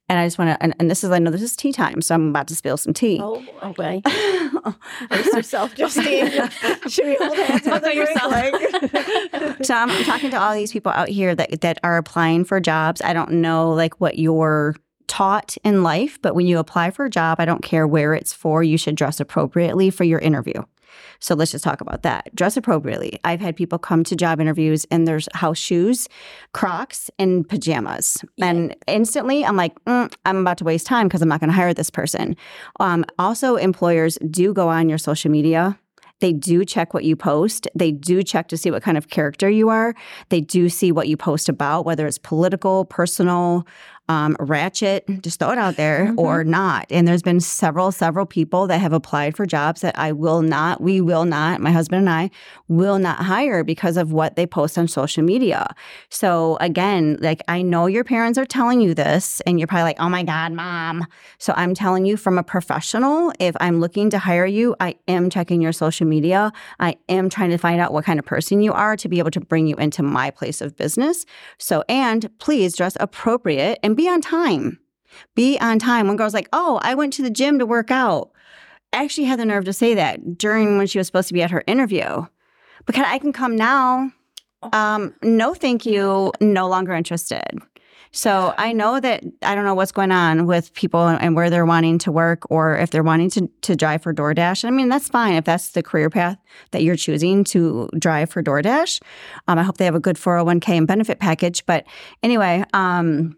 and 0.08 0.18
I 0.18 0.26
just 0.26 0.38
want 0.38 0.50
to, 0.50 0.62
and, 0.62 0.74
and 0.78 0.90
this 0.90 1.04
is, 1.04 1.10
I 1.10 1.18
know 1.18 1.30
this 1.30 1.42
is 1.42 1.54
tea 1.54 1.72
time, 1.72 2.02
so 2.02 2.14
I'm 2.14 2.28
about 2.30 2.48
to 2.48 2.56
spill 2.56 2.76
some 2.76 2.92
tea. 2.92 3.20
Oh, 3.22 3.42
boy. 3.76 4.02
brace 5.08 5.34
yourself, 5.34 5.74
Justine. 5.74 6.30
Should 6.88 7.06
we 7.06 7.16
hold 7.20 7.36
hands 7.36 7.66
yourself. 7.66 9.56
so 9.62 9.74
I'm 9.74 10.04
talking 10.04 10.30
to 10.30 10.40
all 10.40 10.54
these 10.54 10.72
people 10.72 10.92
out 10.92 11.08
here 11.08 11.34
that 11.34 11.60
that 11.60 11.78
are 11.82 11.96
applying 11.96 12.44
for 12.44 12.60
jobs. 12.60 13.02
I 13.02 13.12
don't 13.12 13.32
know 13.32 13.72
like 13.72 14.00
what 14.00 14.18
you're 14.18 14.74
taught 15.06 15.56
in 15.64 15.82
life, 15.82 16.20
but 16.22 16.34
when 16.34 16.46
you 16.46 16.58
apply 16.58 16.90
for 16.90 17.04
a 17.04 17.10
job, 17.10 17.40
I 17.40 17.44
don't 17.44 17.62
care 17.62 17.86
where 17.86 18.14
it's 18.14 18.32
for, 18.32 18.62
you 18.62 18.76
should 18.76 18.94
dress 18.94 19.20
appropriately 19.20 19.90
for 19.90 20.04
your 20.04 20.18
interview. 20.18 20.62
So 21.20 21.34
let's 21.34 21.52
just 21.52 21.64
talk 21.64 21.80
about 21.80 22.02
that. 22.02 22.34
Dress 22.34 22.56
appropriately. 22.56 23.18
I've 23.24 23.40
had 23.40 23.56
people 23.56 23.78
come 23.78 24.04
to 24.04 24.16
job 24.16 24.40
interviews 24.40 24.86
and 24.90 25.06
there's 25.06 25.28
house 25.34 25.58
shoes, 25.58 26.08
Crocs, 26.52 27.10
and 27.18 27.48
pajamas. 27.48 28.18
And 28.40 28.74
instantly 28.86 29.44
I'm 29.44 29.56
like, 29.56 29.74
mm, 29.84 30.12
I'm 30.24 30.38
about 30.38 30.58
to 30.58 30.64
waste 30.64 30.86
time 30.86 31.08
because 31.08 31.22
I'm 31.22 31.28
not 31.28 31.40
going 31.40 31.50
to 31.50 31.56
hire 31.56 31.74
this 31.74 31.90
person. 31.90 32.36
Um, 32.80 33.04
also, 33.18 33.56
employers 33.56 34.18
do 34.30 34.52
go 34.52 34.68
on 34.68 34.88
your 34.88 34.98
social 34.98 35.30
media. 35.30 35.78
They 36.20 36.32
do 36.32 36.64
check 36.64 36.94
what 36.94 37.04
you 37.04 37.14
post. 37.14 37.68
They 37.74 37.92
do 37.92 38.22
check 38.22 38.48
to 38.48 38.56
see 38.56 38.70
what 38.70 38.82
kind 38.82 38.98
of 38.98 39.08
character 39.08 39.48
you 39.48 39.68
are. 39.68 39.94
They 40.30 40.40
do 40.40 40.68
see 40.68 40.90
what 40.90 41.08
you 41.08 41.16
post 41.16 41.48
about, 41.48 41.84
whether 41.84 42.06
it's 42.06 42.18
political, 42.18 42.84
personal, 42.84 43.66
um, 44.08 44.36
ratchet, 44.40 45.04
just 45.22 45.38
throw 45.38 45.50
it 45.50 45.58
out 45.58 45.76
there, 45.76 46.14
or 46.16 46.44
not. 46.44 46.86
And 46.90 47.06
there's 47.06 47.22
been 47.22 47.40
several, 47.40 47.92
several 47.92 48.26
people 48.26 48.66
that 48.66 48.78
have 48.78 48.92
applied 48.92 49.36
for 49.36 49.46
jobs 49.46 49.80
that 49.82 49.98
I 49.98 50.12
will 50.12 50.42
not, 50.42 50.80
we 50.80 51.00
will 51.00 51.24
not, 51.24 51.60
my 51.60 51.70
husband 51.70 52.00
and 52.00 52.10
I 52.10 52.30
will 52.68 52.98
not 52.98 53.18
hire 53.18 53.64
because 53.64 53.96
of 53.96 54.12
what 54.12 54.36
they 54.36 54.46
post 54.46 54.78
on 54.78 54.88
social 54.88 55.22
media. 55.22 55.74
So 56.10 56.56
again, 56.60 57.18
like 57.20 57.42
I 57.48 57.62
know 57.62 57.86
your 57.86 58.04
parents 58.04 58.38
are 58.38 58.44
telling 58.44 58.80
you 58.80 58.94
this, 58.94 59.40
and 59.42 59.58
you're 59.58 59.66
probably 59.66 59.84
like, 59.84 60.00
oh 60.00 60.08
my 60.08 60.22
God, 60.22 60.52
mom. 60.52 61.06
So 61.38 61.52
I'm 61.56 61.74
telling 61.74 62.06
you 62.06 62.16
from 62.16 62.38
a 62.38 62.42
professional, 62.42 63.32
if 63.38 63.56
I'm 63.60 63.80
looking 63.80 64.10
to 64.10 64.18
hire 64.18 64.46
you, 64.46 64.74
I 64.80 64.96
am 65.06 65.30
checking 65.30 65.60
your 65.60 65.72
social 65.72 66.06
media. 66.06 66.52
I 66.80 66.96
am 67.08 67.28
trying 67.28 67.50
to 67.50 67.58
find 67.58 67.80
out 67.80 67.92
what 67.92 68.04
kind 68.04 68.18
of 68.18 68.24
person 68.24 68.62
you 68.62 68.72
are 68.72 68.96
to 68.96 69.08
be 69.08 69.18
able 69.18 69.30
to 69.32 69.40
bring 69.40 69.66
you 69.66 69.76
into 69.76 70.02
my 70.02 70.30
place 70.30 70.60
of 70.60 70.76
business. 70.76 71.26
So, 71.58 71.84
and 71.88 72.30
please 72.38 72.74
dress 72.74 72.96
appropriate 73.00 73.78
and 73.82 73.97
be 73.98 74.08
on 74.08 74.22
time. 74.22 74.78
Be 75.34 75.58
on 75.60 75.78
time. 75.78 76.06
One 76.06 76.16
girl's 76.16 76.32
like, 76.32 76.48
oh, 76.52 76.80
I 76.82 76.94
went 76.94 77.12
to 77.14 77.22
the 77.22 77.30
gym 77.30 77.58
to 77.58 77.66
work 77.66 77.90
out. 77.90 78.30
I 78.92 79.04
actually 79.04 79.26
had 79.26 79.38
the 79.38 79.44
nerve 79.44 79.64
to 79.66 79.72
say 79.72 79.94
that 79.94 80.38
during 80.38 80.78
when 80.78 80.86
she 80.86 80.98
was 80.98 81.06
supposed 81.06 81.28
to 81.28 81.34
be 81.34 81.42
at 81.42 81.50
her 81.50 81.64
interview. 81.66 82.24
Because 82.86 83.04
I 83.06 83.18
can 83.18 83.32
come 83.32 83.56
now. 83.56 84.10
Um, 84.72 85.14
no, 85.22 85.52
thank 85.52 85.84
you. 85.84 86.32
No 86.40 86.68
longer 86.68 86.94
interested. 86.94 87.60
So 88.10 88.54
I 88.56 88.72
know 88.72 89.00
that 89.00 89.22
I 89.42 89.54
don't 89.54 89.64
know 89.64 89.74
what's 89.74 89.92
going 89.92 90.12
on 90.12 90.46
with 90.46 90.72
people 90.72 91.06
and 91.06 91.36
where 91.36 91.50
they're 91.50 91.66
wanting 91.66 91.98
to 91.98 92.12
work 92.12 92.50
or 92.50 92.76
if 92.76 92.90
they're 92.90 93.02
wanting 93.02 93.28
to, 93.30 93.48
to 93.62 93.76
drive 93.76 94.02
for 94.02 94.14
DoorDash. 94.14 94.64
I 94.64 94.70
mean, 94.70 94.88
that's 94.88 95.08
fine 95.08 95.34
if 95.34 95.44
that's 95.44 95.72
the 95.72 95.82
career 95.82 96.08
path 96.08 96.38
that 96.70 96.82
you're 96.82 96.96
choosing 96.96 97.44
to 97.44 97.90
drive 97.98 98.30
for 98.30 98.42
DoorDash. 98.42 99.02
Um, 99.46 99.58
I 99.58 99.62
hope 99.62 99.76
they 99.76 99.84
have 99.84 99.94
a 99.94 100.00
good 100.00 100.16
401k 100.16 100.68
and 100.70 100.86
benefit 100.86 101.18
package. 101.18 101.66
But 101.66 101.84
anyway, 102.22 102.64
um, 102.72 103.36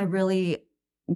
I 0.00 0.04
really 0.04 0.56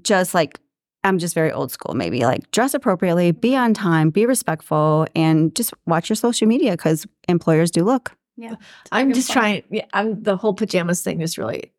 just 0.02 0.34
like, 0.34 0.60
I'm 1.04 1.18
just 1.18 1.34
very 1.34 1.50
old 1.50 1.72
school, 1.72 1.94
maybe 1.94 2.20
like 2.20 2.50
dress 2.50 2.74
appropriately, 2.74 3.32
be 3.32 3.56
on 3.56 3.72
time, 3.72 4.10
be 4.10 4.26
respectful, 4.26 5.06
and 5.14 5.54
just 5.56 5.72
watch 5.86 6.10
your 6.10 6.16
social 6.16 6.46
media 6.46 6.72
because 6.72 7.06
employers 7.26 7.70
do 7.70 7.82
look. 7.82 8.12
Yeah. 8.36 8.56
I'm 8.92 9.14
just 9.14 9.32
trying. 9.32 9.62
Yeah, 9.70 9.86
I'm 9.94 10.22
the 10.22 10.36
whole 10.36 10.52
pajamas 10.52 11.02
thing 11.02 11.22
is 11.22 11.38
really 11.38 11.72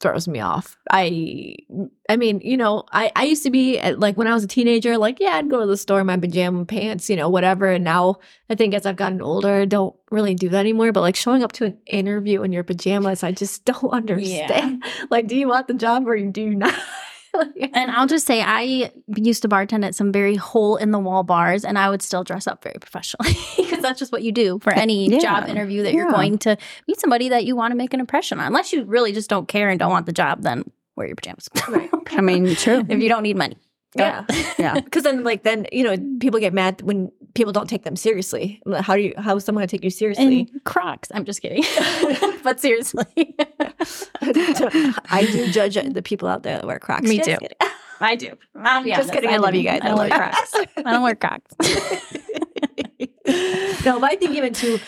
throws 0.00 0.28
me 0.28 0.40
off. 0.40 0.76
I, 0.90 1.56
I 2.08 2.16
mean, 2.16 2.40
you 2.44 2.56
know, 2.56 2.84
I 2.92 3.10
I 3.16 3.24
used 3.24 3.42
to 3.44 3.50
be 3.50 3.78
at, 3.78 3.98
like 3.98 4.16
when 4.16 4.26
I 4.26 4.34
was 4.34 4.44
a 4.44 4.48
teenager, 4.48 4.98
like 4.98 5.20
yeah, 5.20 5.36
I'd 5.36 5.50
go 5.50 5.60
to 5.60 5.66
the 5.66 5.76
store 5.76 6.00
in 6.00 6.06
my 6.06 6.16
pajama 6.16 6.64
pants, 6.64 7.08
you 7.08 7.16
know, 7.16 7.28
whatever. 7.28 7.66
And 7.66 7.84
now 7.84 8.16
I 8.50 8.54
think 8.54 8.74
as 8.74 8.86
I've 8.86 8.96
gotten 8.96 9.22
older, 9.22 9.62
I 9.62 9.64
don't 9.64 9.96
really 10.10 10.34
do 10.34 10.48
that 10.50 10.60
anymore. 10.60 10.92
But 10.92 11.00
like 11.00 11.16
showing 11.16 11.42
up 11.42 11.52
to 11.52 11.66
an 11.66 11.78
interview 11.86 12.42
in 12.42 12.52
your 12.52 12.64
pajamas, 12.64 13.22
I 13.22 13.32
just 13.32 13.64
don't 13.64 13.90
understand. 13.90 14.84
Like, 15.10 15.26
do 15.26 15.36
you 15.36 15.48
want 15.48 15.68
the 15.68 15.74
job 15.74 16.06
or 16.06 16.18
do 16.18 16.40
you 16.40 16.54
not? 16.54 16.74
And 17.72 17.90
I'll 17.90 18.06
just 18.06 18.26
say, 18.26 18.40
I 18.40 18.90
used 19.16 19.42
to 19.42 19.48
bartend 19.48 19.84
at 19.84 19.94
some 19.94 20.10
very 20.12 20.36
hole 20.36 20.76
in 20.76 20.90
the 20.90 20.98
wall 20.98 21.22
bars, 21.22 21.64
and 21.64 21.78
I 21.78 21.90
would 21.90 22.00
still 22.02 22.24
dress 22.24 22.46
up 22.46 22.62
very 22.62 22.76
professionally 22.80 23.36
because 23.56 23.82
that's 23.82 23.98
just 23.98 24.12
what 24.12 24.22
you 24.22 24.32
do 24.32 24.58
for 24.60 24.72
any 24.72 25.08
Yeah. 25.08 25.18
job 25.18 25.48
interview 25.48 25.82
that 25.82 25.92
you're 25.92 26.10
going 26.10 26.38
to 26.38 26.56
meet 26.88 26.98
somebody 27.00 27.28
that 27.28 27.44
you 27.44 27.54
want 27.56 27.72
to 27.72 27.76
make 27.76 27.92
an 27.92 28.00
impression 28.00 28.40
on. 28.40 28.46
Unless 28.46 28.72
you 28.72 28.84
really 28.84 29.12
just 29.12 29.28
don't 29.28 29.48
care 29.48 29.68
and 29.68 29.78
don't 29.78 29.90
want 29.90 30.06
the 30.06 30.12
job, 30.12 30.42
then 30.42 30.64
wear 30.96 31.06
your 31.06 31.16
pajamas. 31.16 31.48
Right. 31.68 31.90
I 32.12 32.20
mean, 32.20 32.54
true. 32.54 32.82
if 32.88 33.00
you 33.02 33.08
don't 33.08 33.22
need 33.24 33.36
money. 33.36 33.56
yeah. 33.96 34.24
Yeah. 34.58 34.74
Because 34.80 35.02
then, 35.02 35.24
like, 35.24 35.42
then 35.42 35.66
you 35.72 35.84
know, 35.84 35.96
people 36.20 36.38
get 36.40 36.52
mad 36.54 36.80
when 36.82 37.10
people 37.34 37.52
don't 37.52 37.68
take 37.68 37.82
them 37.84 37.96
seriously. 37.96 38.62
How 38.80 38.94
do 38.94 39.02
you? 39.02 39.14
How 39.18 39.36
is 39.36 39.44
someone 39.44 39.60
gonna 39.62 39.68
take 39.68 39.84
you 39.84 39.90
seriously? 39.90 40.48
And 40.52 40.64
Crocs. 40.64 41.10
I'm 41.14 41.24
just 41.24 41.42
kidding. 41.42 41.64
but 42.42 42.60
seriously. 42.60 43.34
I 45.10 45.26
do 45.30 45.50
judge 45.50 45.74
the 45.92 46.02
people 46.02 46.28
out 46.28 46.42
there 46.42 46.56
that 46.58 46.66
wear 46.66 46.78
Crocs. 46.78 47.08
Me 47.08 47.18
Just 47.18 47.40
too. 47.40 47.46
I 48.00 48.14
do. 48.16 48.36
I'll 48.54 48.82
be 48.82 48.90
Just 48.90 49.00
honest, 49.08 49.12
kidding. 49.14 49.30
I 49.30 49.38
love 49.38 49.54
you 49.54 49.62
guys. 49.62 49.80
I 49.82 49.86
I 49.86 49.88
don't 49.88 49.98
love 49.98 50.10
wear. 50.10 50.18
Crocs. 50.18 50.54
I 50.84 50.92
don't 50.92 51.02
wear 51.02 51.14
Crocs. 51.14 51.54
no, 53.84 54.00
but 54.00 54.12
I 54.12 54.16
think 54.16 54.34
even 54.36 54.52
to 54.54 54.78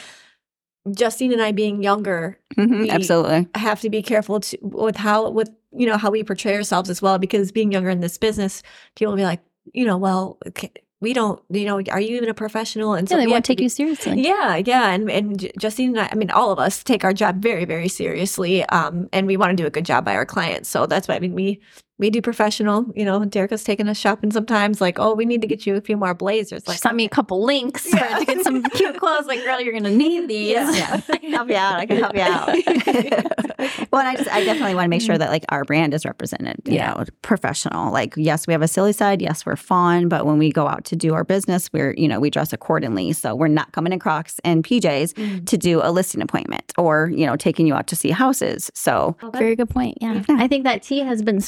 Justine 0.94 1.32
and 1.32 1.42
I 1.42 1.52
being 1.52 1.82
younger, 1.82 2.38
Mhm, 2.56 2.80
We- 2.82 2.90
Absolutely. 2.90 3.46
have 3.54 3.80
to 3.82 3.90
be 3.90 4.02
careful 4.02 4.40
to, 4.40 4.58
with 4.62 4.96
how 4.96 5.30
with 5.30 5.50
you 5.72 5.86
know 5.86 5.96
how 5.96 6.10
we 6.10 6.24
portray 6.24 6.54
ourselves 6.56 6.90
as 6.90 7.00
well. 7.02 7.18
Because 7.18 7.52
being 7.52 7.70
younger 7.72 7.90
in 7.90 8.00
this 8.00 8.18
business, 8.18 8.62
people 8.96 9.12
will 9.12 9.18
be 9.18 9.24
like, 9.24 9.40
you 9.72 9.84
know, 9.84 9.96
well, 9.98 10.38
okay, 10.48 10.72
we 11.00 11.12
don't, 11.12 11.40
you 11.50 11.64
know, 11.64 11.80
are 11.90 12.00
you 12.00 12.16
even 12.16 12.28
a 12.28 12.34
professional? 12.34 12.94
And 12.94 13.08
Yeah, 13.10 13.18
they 13.18 13.26
won't 13.26 13.44
to 13.44 13.50
take 13.50 13.58
be- 13.58 13.64
you 13.64 13.68
seriously. 13.68 14.20
Yeah, 14.20 14.56
yeah, 14.56 14.90
and 14.90 15.10
and 15.10 15.50
Justine 15.58 15.90
and 15.90 16.00
I, 16.00 16.08
I 16.10 16.14
mean, 16.16 16.30
all 16.30 16.50
of 16.50 16.58
us 16.58 16.82
take 16.82 17.04
our 17.04 17.12
job 17.12 17.40
very, 17.42 17.64
very 17.64 17.88
seriously, 17.88 18.64
um, 18.66 19.08
and 19.12 19.26
we 19.26 19.36
want 19.36 19.50
to 19.50 19.56
do 19.56 19.66
a 19.66 19.70
good 19.70 19.84
job 19.84 20.04
by 20.04 20.14
our 20.14 20.26
clients. 20.26 20.68
So 20.68 20.86
that's 20.86 21.06
why 21.08 21.14
I 21.14 21.20
mean, 21.20 21.34
we 21.34 21.60
we 21.98 22.10
do 22.10 22.22
professional. 22.22 22.86
You 22.94 23.04
know, 23.04 23.20
Derica's 23.20 23.64
taking 23.64 23.88
us 23.88 23.98
shopping 23.98 24.30
sometimes. 24.30 24.80
Like, 24.80 24.98
oh, 24.98 25.14
we 25.14 25.24
need 25.24 25.40
to 25.42 25.46
get 25.48 25.66
you 25.66 25.74
a 25.76 25.80
few 25.80 25.96
more 25.96 26.14
blazers. 26.14 26.62
She 26.64 26.70
Like, 26.72 26.78
sent 26.78 26.96
me 26.96 27.04
a 27.04 27.08
couple 27.08 27.44
links 27.44 27.86
for, 27.88 27.96
to 27.98 28.24
get 28.24 28.42
some 28.44 28.62
cute 28.70 28.96
clothes. 28.98 29.26
Like, 29.26 29.42
girl, 29.44 29.60
you're 29.60 29.72
gonna 29.72 29.90
need 29.94 30.28
these. 30.28 30.50
Yeah. 30.52 31.00
I 31.08 31.16
can 31.18 31.32
help 31.32 31.48
you 31.48 31.56
out. 31.56 31.74
I 31.80 31.86
can 31.86 31.96
help 31.96 32.14
you 32.14 32.20
out. 32.22 32.48
well, 33.92 34.00
and 34.00 34.08
I 34.08 34.14
just 34.16 34.30
I 34.30 34.44
definitely 34.44 34.74
want 34.74 34.84
to 34.86 34.88
make 34.88 35.02
sure 35.02 35.18
that 35.18 35.30
like 35.30 35.44
our 35.48 35.64
brand 35.64 35.94
is 35.94 36.04
represented, 36.04 36.56
you 36.64 36.74
Yeah. 36.74 36.94
know, 36.94 37.04
professional. 37.22 37.92
Like, 37.92 38.14
yes, 38.16 38.46
we 38.46 38.52
have 38.52 38.62
a 38.62 38.68
silly 38.68 38.92
side, 38.92 39.20
yes, 39.22 39.44
we're 39.44 39.56
fun, 39.56 40.08
but 40.08 40.26
when 40.26 40.38
we 40.38 40.50
go 40.52 40.66
out 40.68 40.84
to 40.86 40.96
do 40.96 41.14
our 41.14 41.24
business, 41.24 41.70
we're, 41.72 41.94
you 41.96 42.08
know, 42.08 42.20
we 42.20 42.30
dress 42.30 42.52
accordingly. 42.52 43.12
So 43.12 43.34
we're 43.34 43.48
not 43.48 43.72
coming 43.72 43.92
in 43.92 43.98
Crocs 43.98 44.40
and 44.44 44.64
PJs 44.64 45.14
Mm. 45.14 45.46
to 45.46 45.56
do 45.56 45.80
a 45.82 45.90
listing 45.90 46.20
appointment 46.22 46.72
or, 46.76 47.10
you 47.14 47.26
know, 47.26 47.34
taking 47.36 47.66
you 47.66 47.74
out 47.74 47.86
to 47.88 47.96
see 47.96 48.10
houses. 48.10 48.70
So 48.74 49.16
Very 49.34 49.56
good 49.56 49.70
point. 49.70 49.98
Yeah. 50.00 50.22
I 50.28 50.46
think 50.48 50.64
that 50.64 50.82
tea 50.82 51.00
has 51.00 51.22
been 51.22 51.40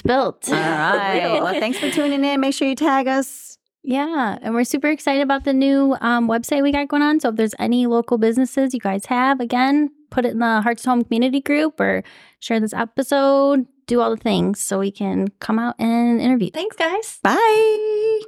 spilt. 0.43 0.59
all 0.59 0.69
right. 0.69 1.41
Well, 1.43 1.55
thanks 1.61 1.79
for 1.79 1.91
tuning 1.91 2.25
in. 2.25 2.41
Make 2.41 2.55
sure 2.55 2.69
you 2.69 2.75
tag 2.77 3.09
us. 3.09 3.59
Yeah, 3.83 4.39
and 4.43 4.53
we're 4.55 4.65
super 4.65 4.89
excited 4.89 5.23
about 5.23 5.45
the 5.45 5.55
new 5.55 5.97
um, 6.01 6.29
website 6.29 6.63
we 6.63 6.71
got 6.71 6.89
going 6.89 7.03
on. 7.03 7.19
So 7.19 7.31
if 7.31 7.37
there's 7.37 7.55
any 7.59 7.87
local 7.87 8.19
businesses 8.19 8.75
you 8.75 8.81
guys 8.81 9.07
have, 9.07 9.41
again, 9.41 9.91
put 10.11 10.27
it 10.27 10.33
in 10.33 10.39
the 10.41 10.61
Hearts 10.61 10.83
to 10.83 10.91
Home 10.91 11.03
community 11.03 11.41
group 11.41 11.81
or 11.81 12.05
share 12.41 12.61
this 12.61 12.75
episode. 12.75 13.67
Do 13.87 14.01
all 14.01 14.11
the 14.11 14.17
things 14.19 14.61
so 14.61 14.79
we 14.79 14.91
can 14.91 15.29
come 15.41 15.59
out 15.59 15.75
and 15.79 16.21
interview. 16.21 16.51
Thanks, 16.51 16.77
guys. 16.77 17.19
Bye. 17.23 18.21